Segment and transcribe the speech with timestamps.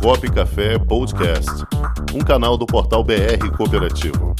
[0.00, 1.50] Comunicop Café Podcast,
[2.14, 4.34] um canal do portal BR Cooperativo.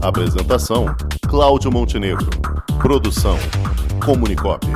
[0.00, 0.86] Apresentação:
[1.28, 2.28] Cláudio Montenegro.
[2.80, 3.36] Produção:
[4.04, 4.66] Comunicop.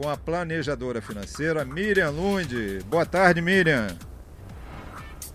[0.00, 2.80] Com a planejadora financeira Miriam Lund.
[2.88, 3.96] Boa tarde, Miriam.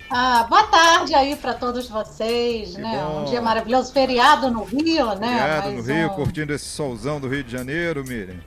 [0.09, 3.03] Ah, boa tarde aí para todos vocês, que né?
[3.03, 3.21] Bom.
[3.21, 5.27] Um dia maravilhoso, feriado no Rio, né?
[5.27, 6.15] Feriado no Rio, um...
[6.15, 8.39] curtindo esse solzão do Rio de Janeiro, Miriam.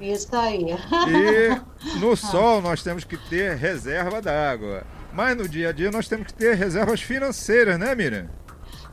[0.00, 0.76] Isso aí.
[1.08, 4.84] E no sol nós temos que ter reserva d'água.
[5.12, 8.28] Mas no dia a dia nós temos que ter reservas financeiras, né, Miriam?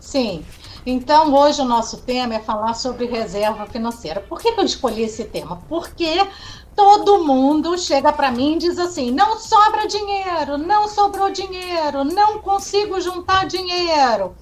[0.09, 0.43] Sim.
[0.87, 4.19] Então, hoje o nosso tema é falar sobre reserva financeira.
[4.19, 5.61] Por que, que eu escolhi esse tema?
[5.69, 6.27] Porque
[6.75, 12.39] todo mundo chega para mim e diz assim: não sobra dinheiro, não sobrou dinheiro, não
[12.39, 14.35] consigo juntar dinheiro.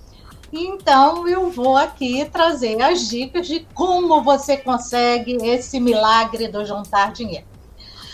[0.54, 7.12] Então, eu vou aqui trazer as dicas de como você consegue esse milagre do juntar
[7.12, 7.46] dinheiro.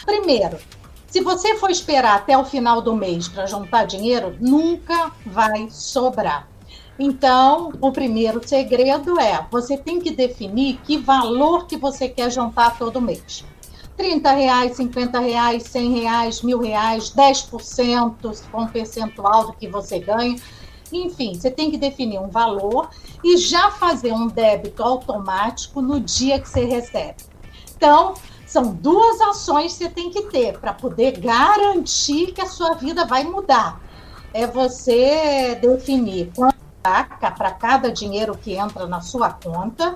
[0.07, 0.57] Primeiro,
[1.05, 6.51] se você for esperar até o final do mês para juntar dinheiro, nunca vai sobrar.
[6.97, 12.77] Então, o primeiro segredo é você tem que definir que valor que você quer juntar
[12.77, 13.43] todo mês.
[13.97, 20.35] 30 reais, 50 reais, 100 reais, mil reais, 10% com percentual do que você ganha.
[20.91, 22.89] Enfim, você tem que definir um valor
[23.23, 27.23] e já fazer um débito automático no dia que você recebe.
[27.75, 28.13] Então,
[28.45, 33.05] são duas ações que você tem que ter para poder garantir que a sua vida
[33.05, 33.81] vai mudar.
[34.31, 39.95] É você definir quanto para cada dinheiro que entra na sua conta.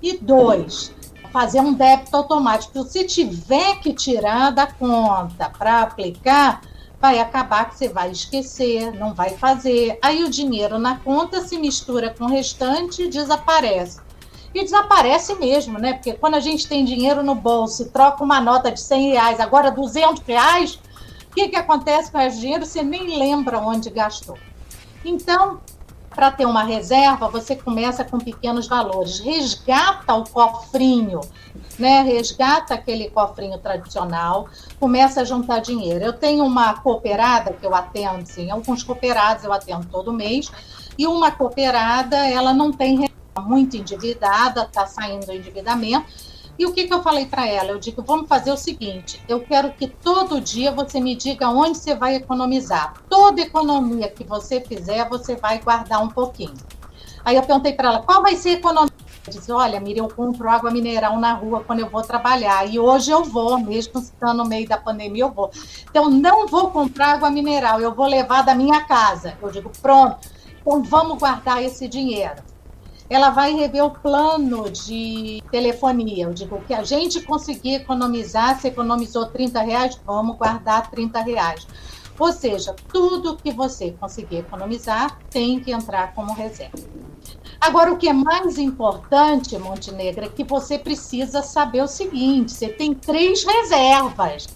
[0.00, 0.94] E dois,
[1.32, 2.84] fazer um débito automático.
[2.84, 6.60] Se tiver que tirar da conta para aplicar,
[7.00, 9.98] vai acabar que você vai esquecer, não vai fazer.
[10.02, 14.00] Aí o dinheiro na conta se mistura com o restante e desaparece.
[14.54, 15.94] E desaparece mesmo, né?
[15.94, 19.70] Porque quando a gente tem dinheiro no bolso troca uma nota de 100 reais, agora
[19.70, 20.80] 200 reais,
[21.30, 22.64] o que, que acontece com esse dinheiro?
[22.64, 24.38] Você nem lembra onde gastou.
[25.04, 25.60] Então,
[26.10, 29.20] para ter uma reserva, você começa com pequenos valores.
[29.20, 31.20] Resgata o cofrinho,
[31.78, 32.02] né?
[32.02, 34.48] Resgata aquele cofrinho tradicional,
[34.80, 36.04] começa a juntar dinheiro.
[36.04, 40.50] Eu tenho uma cooperada que eu atendo, sim, alguns cooperados eu atendo todo mês,
[40.96, 43.08] e uma cooperada, ela não tem
[43.40, 46.06] muito endividada, está saindo do endividamento,
[46.58, 47.70] e o que, que eu falei para ela?
[47.70, 51.78] Eu digo, vamos fazer o seguinte: eu quero que todo dia você me diga onde
[51.78, 52.94] você vai economizar.
[53.08, 56.54] Toda economia que você fizer, você vai guardar um pouquinho.
[57.24, 58.92] Aí eu perguntei para ela, qual vai ser a economia?
[59.24, 62.66] Ela disse, olha, Miriam, eu compro água mineral na rua quando eu vou trabalhar.
[62.66, 65.50] E hoje eu vou, mesmo estando no meio da pandemia, eu vou.
[65.88, 69.36] Então, não vou comprar água mineral, eu vou levar da minha casa.
[69.42, 70.26] Eu digo, pronto,
[70.60, 72.42] então vamos guardar esse dinheiro
[73.10, 76.24] ela vai rever o plano de telefonia.
[76.24, 81.66] Eu digo que a gente conseguir economizar, se economizou 30 reais, vamos guardar 30 reais.
[82.18, 86.76] Ou seja, tudo que você conseguir economizar tem que entrar como reserva.
[87.60, 92.68] Agora, o que é mais importante, Montenegro, é que você precisa saber o seguinte: você
[92.68, 94.48] tem três reservas.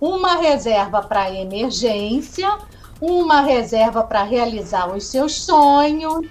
[0.00, 2.58] Uma reserva para emergência,
[3.00, 6.26] uma reserva para realizar os seus sonhos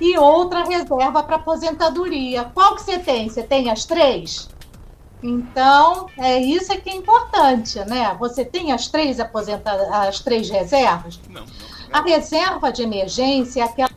[0.00, 2.44] e outra reserva para aposentadoria.
[2.54, 3.28] Qual que você tem?
[3.28, 4.48] Você tem as três?
[5.22, 8.14] Então, é isso que é importante, né?
[8.18, 9.72] Você tem as três aposenta
[10.06, 11.18] as três reservas?
[11.28, 11.46] Não, não,
[11.92, 13.90] A reserva de emergência é aquela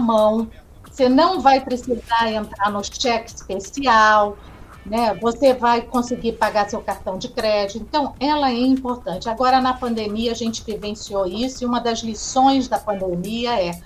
[0.00, 0.50] mão.
[0.90, 4.36] Você não vai precisar entrar no cheque especial,
[4.84, 5.14] né?
[5.20, 7.78] Você vai conseguir pagar seu cartão de crédito.
[7.82, 9.28] Então, ela é importante.
[9.28, 13.80] Agora, na pandemia, a gente vivenciou isso, e uma das lições da pandemia é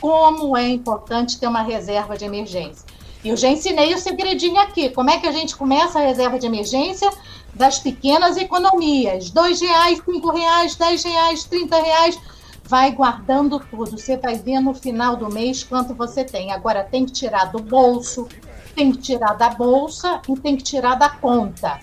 [0.00, 2.84] como é importante ter uma reserva de emergência.
[3.22, 4.88] E eu já ensinei o segredinho aqui.
[4.88, 7.10] Como é que a gente começa a reserva de emergência?
[7.54, 9.30] Das pequenas economias.
[9.30, 12.18] Dois reais, cinco reais, dez reais, trinta reais.
[12.64, 13.98] Vai guardando tudo.
[13.98, 16.50] Você vai ver no final do mês quanto você tem.
[16.50, 18.26] Agora tem que tirar do bolso,
[18.74, 21.80] tem que tirar da bolsa e tem que tirar da conta.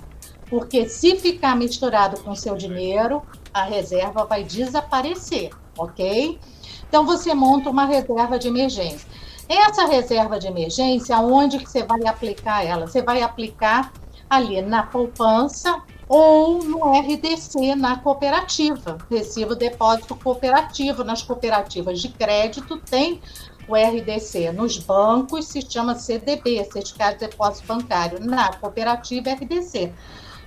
[0.49, 3.21] Porque se ficar misturado com seu dinheiro,
[3.53, 6.39] a reserva vai desaparecer, ok?
[6.87, 9.07] Então você monta uma reserva de emergência.
[9.49, 12.87] Essa reserva de emergência, onde que você vai aplicar ela?
[12.87, 13.93] Você vai aplicar
[14.29, 21.03] ali na poupança ou no RDC, na cooperativa, recibo depósito cooperativo.
[21.03, 23.21] Nas cooperativas de crédito tem
[23.67, 24.51] o RDC.
[24.51, 28.19] Nos bancos se chama CDB, Certificado de Depósito Bancário.
[28.21, 29.93] Na cooperativa, RDC.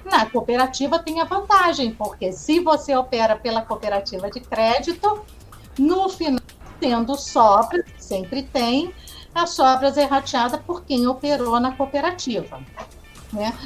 [0.04, 5.22] Na cooperativa tem a vantagem, porque se você opera pela cooperativa de crédito,
[5.80, 6.40] no final
[6.78, 8.92] tendo sobras, sempre tem,
[9.34, 12.60] as sobras errateadas por quem operou na cooperativa.
[13.32, 13.56] Né?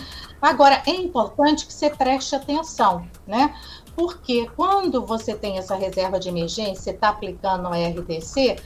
[0.42, 3.54] Agora, é importante que você preste atenção, né?
[3.96, 8.56] Porque quando você tem essa reserva de emergência, está aplicando o RDC,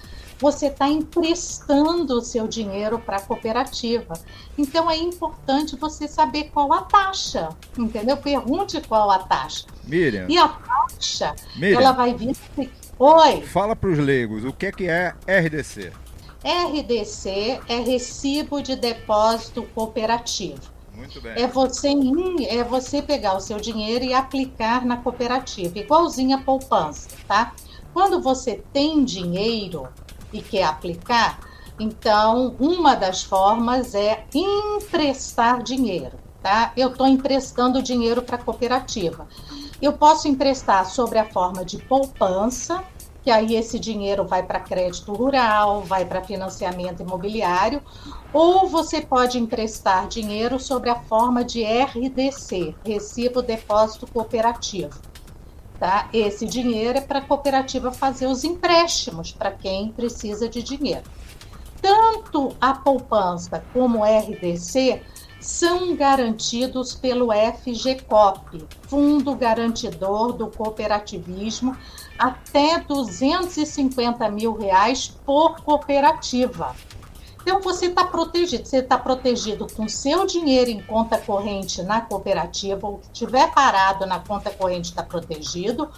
[0.41, 4.15] você está emprestando o seu dinheiro para a cooperativa.
[4.57, 8.17] Então é importante você saber qual a taxa, entendeu?
[8.17, 9.67] Pergunte qual a taxa.
[9.85, 10.27] Miriam.
[10.29, 12.37] E a taxa, Miriam, ela vai vir.
[13.01, 13.43] Oi.
[13.43, 15.93] Fala para os leigos, o que é, que é RDC?
[16.43, 20.61] RDC é Recibo de Depósito Cooperativo.
[20.93, 21.33] Muito bem.
[21.41, 21.95] É você,
[22.49, 27.53] é você pegar o seu dinheiro e aplicar na cooperativa, igualzinho a poupança, tá?
[27.93, 29.89] Quando você tem dinheiro
[30.33, 31.39] e quer aplicar,
[31.79, 36.73] então uma das formas é emprestar dinheiro, tá?
[36.77, 39.29] Eu estou emprestando dinheiro para a cooperativa.
[39.81, 42.83] Eu posso emprestar sobre a forma de poupança,
[43.23, 47.81] que aí esse dinheiro vai para crédito rural, vai para financiamento imobiliário,
[48.33, 55.01] ou você pode emprestar dinheiro sobre a forma de RDC, Recibo Depósito Cooperativo.
[55.79, 56.09] Tá?
[56.13, 61.05] Esse dinheiro é para a cooperativa fazer os empréstimos para quem precisa de dinheiro.
[61.81, 65.01] Tanto a poupança como o RDC
[65.49, 71.75] são garantidos pelo FGCOP, Fundo Garantidor do Cooperativismo,
[72.19, 76.77] até 250 mil reais por cooperativa.
[77.41, 82.87] Então você está protegido, você está protegido com seu dinheiro em conta corrente na cooperativa,
[82.87, 85.89] o que tiver parado na conta corrente está protegido,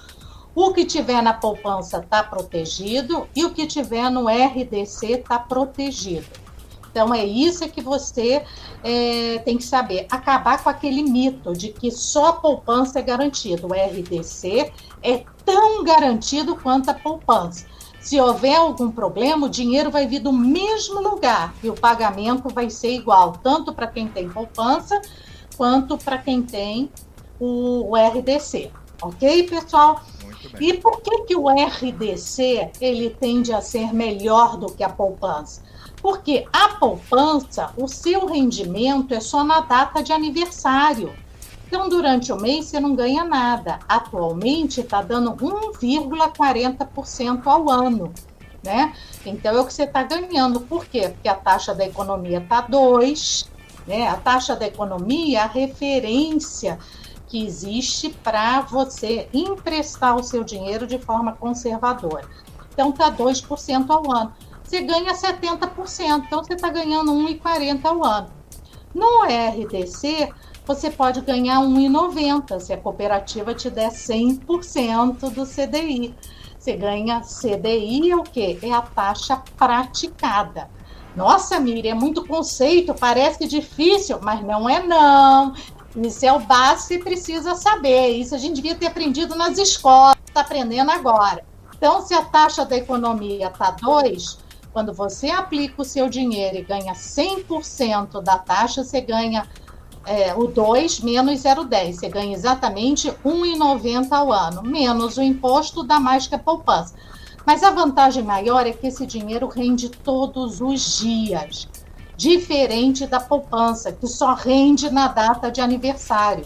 [0.54, 6.49] o que tiver na poupança está protegido e o que tiver no RDC está protegido.
[6.90, 8.44] Então é isso que você
[8.82, 10.06] é, tem que saber.
[10.10, 13.68] Acabar com aquele mito de que só a poupança é garantido.
[13.68, 14.72] O RDC
[15.02, 17.66] é tão garantido quanto a poupança.
[18.00, 22.70] Se houver algum problema, o dinheiro vai vir do mesmo lugar e o pagamento vai
[22.70, 25.00] ser igual, tanto para quem tem poupança
[25.56, 26.90] quanto para quem tem
[27.38, 28.70] o, o, RDC.
[29.02, 30.02] Ok, pessoal?
[30.58, 35.62] E por que, que o RDC ele tende a ser melhor do que a poupança?
[36.02, 41.12] Porque a poupança, o seu rendimento é só na data de aniversário.
[41.66, 43.78] Então, durante o mês, você não ganha nada.
[43.88, 48.12] Atualmente, está dando 1,40% ao ano.
[48.62, 48.92] Né?
[49.24, 50.60] Então, é o que você está ganhando.
[50.60, 51.10] Por quê?
[51.10, 53.46] Porque a taxa da economia está 2%.
[53.86, 54.08] Né?
[54.08, 56.78] A taxa da economia é a referência
[57.28, 62.28] que existe para você emprestar o seu dinheiro de forma conservadora.
[62.72, 64.32] Então, está 2% ao ano.
[64.70, 68.30] Você ganha 70%, então você está ganhando 1,40% ao ano.
[68.94, 70.28] No RDC,
[70.64, 76.14] você pode ganhar 1,90 se a cooperativa te der 100% do CDI.
[76.56, 78.60] Você ganha CDI é o quê?
[78.62, 80.70] É a taxa praticada.
[81.16, 85.52] Nossa, Miriam, é muito conceito, parece difícil, mas não é não.
[85.96, 86.40] Isso é o
[86.86, 88.10] que precisa saber.
[88.10, 91.44] Isso a gente devia ter aprendido nas escolas, está aprendendo agora.
[91.76, 96.62] Então, se a taxa da economia está 2, quando você aplica o seu dinheiro e
[96.62, 99.48] ganha 100% da taxa, você ganha
[100.06, 101.92] é, o 2 menos 0,10.
[101.92, 106.94] Você ganha exatamente 1,90 ao ano, menos o imposto dá mais que a poupança.
[107.46, 111.68] Mas a vantagem maior é que esse dinheiro rende todos os dias,
[112.16, 116.44] diferente da poupança, que só rende na data de aniversário.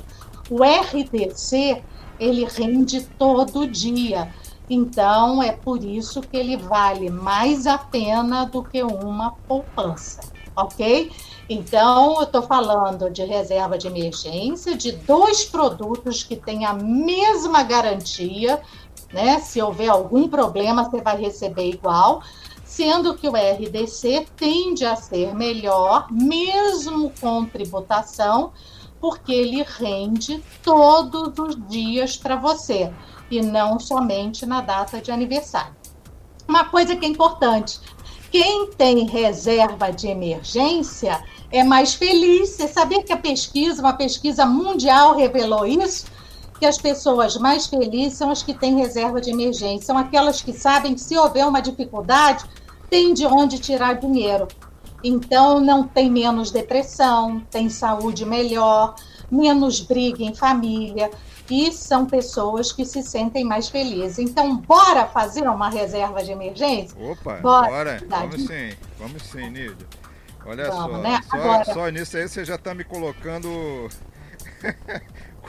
[0.48, 1.82] O RDC,
[2.18, 4.32] ele rende todo dia.
[4.68, 10.20] Então, é por isso que ele vale mais a pena do que uma poupança,
[10.56, 11.12] ok?
[11.48, 17.62] Então, eu estou falando de reserva de emergência, de dois produtos que têm a mesma
[17.62, 18.62] garantia,
[19.12, 19.38] né?
[19.40, 22.22] Se houver algum problema, você vai receber igual,
[22.64, 28.52] sendo que o RDC tende a ser melhor, mesmo com tributação,
[28.98, 32.90] porque ele rende todos os dias para você
[33.38, 35.74] e não somente na data de aniversário.
[36.48, 37.80] Uma coisa que é importante:
[38.30, 42.50] quem tem reserva de emergência é mais feliz.
[42.50, 46.06] Você sabia que a pesquisa, uma pesquisa mundial, revelou isso?
[46.58, 50.52] Que as pessoas mais felizes são as que têm reserva de emergência, são aquelas que
[50.52, 52.44] sabem que se houver uma dificuldade,
[52.90, 54.48] tem de onde tirar dinheiro.
[55.02, 58.94] Então, não tem menos depressão, tem saúde melhor,
[59.30, 61.10] menos briga em família
[61.50, 64.18] e são pessoas que se sentem mais felizes.
[64.18, 66.96] Então, bora fazer uma reserva de emergência?
[66.98, 67.68] Opa, bora.
[67.70, 68.02] bora.
[68.08, 69.86] Vamos sim, vamos sim, Nídia.
[70.46, 71.20] Olha Vamos, só, né?
[71.28, 71.64] só, Agora...
[71.64, 73.48] só nisso aí você já está me colocando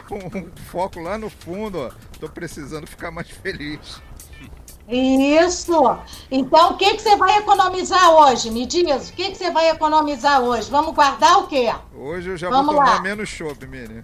[0.08, 1.92] com um foco lá no fundo, ó.
[2.20, 4.02] Tô precisando ficar mais feliz.
[4.88, 6.00] Isso.
[6.30, 8.52] Então, o que, que você vai economizar hoje?
[8.52, 10.70] Me diz, o que, que você vai economizar hoje?
[10.70, 11.74] Vamos guardar o quê?
[11.94, 13.02] Hoje eu já Vamos vou tomar lá.
[13.02, 14.04] menos chopp, Miriam.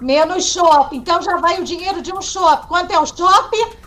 [0.00, 0.96] Menos shopping.
[0.96, 2.66] Então já vai o dinheiro de um shopping.
[2.68, 3.78] Quanto é o shopping?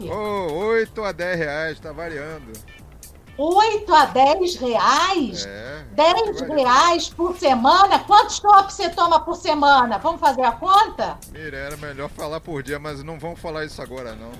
[0.00, 2.52] Oh, 8 a 10 reais, tá variando.
[3.36, 5.46] 8 a 10 reais?
[5.46, 5.84] É.
[5.92, 6.56] 10 varia.
[6.56, 7.98] reais por semana?
[8.00, 9.98] Quantos shopping você toma por semana?
[9.98, 11.18] Vamos fazer a conta?
[11.32, 14.32] Miriam, era melhor falar por dia, mas não vamos falar isso agora, não.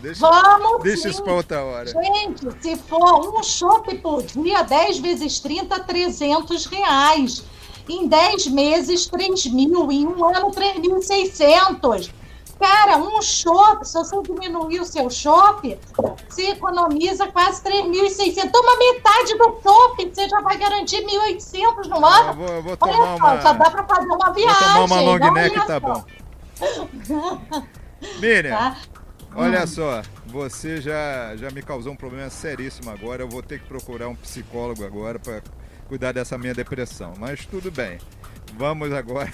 [0.00, 1.08] Deixa, Vamos deixa sim.
[1.10, 1.86] isso pra outra hora.
[1.86, 7.44] Gente, se for um shopping por dia, 10 vezes 30, 300 reais.
[7.88, 9.90] Em 10 meses, 3 mil.
[9.90, 12.10] Em um ano, 3.600.
[12.60, 15.76] Cara, um shopping, se você diminuir o seu shopping,
[16.28, 18.50] você economiza quase 3.600.
[18.52, 22.34] Toma metade do shopping, você já vai garantir 1.800 no Eu ano.
[22.34, 23.54] vou, eu vou Olha só, só uma.
[23.58, 24.60] dá pra fazer uma Vou viagem.
[24.68, 26.04] tomar uma long neck, tá só, bom.
[28.20, 28.76] Miriam, Tá?
[29.34, 33.22] olha só, você já, já me causou um problema seríssimo agora.
[33.24, 35.42] Eu vou ter que procurar um psicólogo agora para
[35.92, 37.12] cuidar dessa minha depressão.
[37.18, 37.98] Mas tudo bem.
[38.56, 39.30] Vamos agora.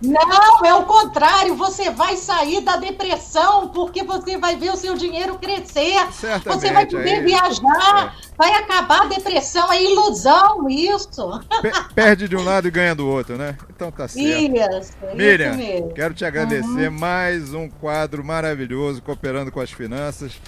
[0.00, 1.56] Não, é o contrário.
[1.56, 5.98] Você vai sair da depressão porque você vai ver o seu dinheiro crescer.
[6.12, 8.16] Certamente, Você vai poder aí- viajar.
[8.38, 9.72] Vai acabar a depressão.
[9.72, 11.40] É ilusão isso.
[11.60, 13.56] Pe- perde de um lado e ganha do outro, né?
[13.74, 14.28] Então tá certo.
[14.28, 20.40] Isso, Miriam, isso quero te agradecer mais um quadro maravilhoso cooperando com as finanças.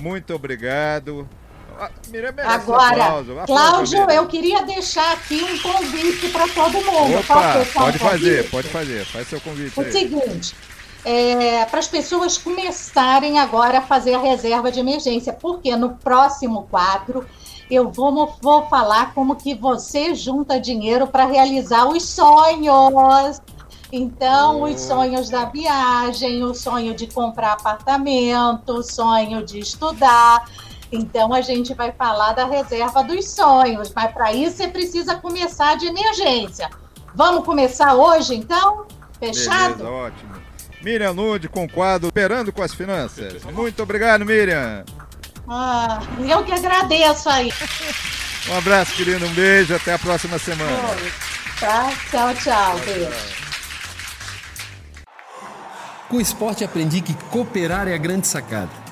[0.00, 1.28] Muito obrigado.
[2.44, 7.18] Agora, Cláudio, eu queria deixar aqui um convite para todo mundo.
[7.18, 9.04] Opa, pode fazer, pode fazer.
[9.06, 9.92] Faz seu convite O aí.
[9.92, 10.54] seguinte,
[11.04, 16.68] é, para as pessoas começarem agora a fazer a reserva de emergência, porque no próximo
[16.70, 17.26] quadro
[17.70, 23.40] eu vou, vou falar como que você junta dinheiro para realizar os sonhos.
[23.90, 30.48] Então, os sonhos da viagem, o sonho de comprar apartamento, o sonho de estudar.
[30.92, 35.74] Então, a gente vai falar da reserva dos sonhos, mas para isso você precisa começar
[35.78, 36.68] de emergência.
[37.14, 38.86] Vamos começar hoje, então?
[39.18, 39.76] Fechado?
[39.76, 40.32] Beleza, ótimo.
[40.82, 43.42] Miriam Nude com o quadro Operando com as Finanças.
[43.44, 44.84] Muito obrigado, Miriam.
[45.48, 47.50] Ah, eu que agradeço aí.
[48.50, 49.24] Um abraço, querido.
[49.24, 49.72] Um beijo.
[49.72, 50.76] Até a próxima semana.
[51.60, 51.92] Tá?
[52.10, 52.76] Tchau, tchau.
[52.84, 53.12] Beijo.
[56.08, 58.81] Com o esporte aprendi que cooperar é a grande sacada